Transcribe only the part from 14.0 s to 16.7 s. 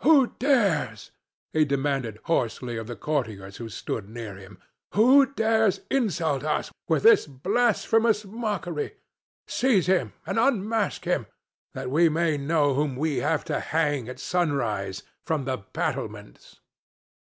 at sunrise, from the battlements!"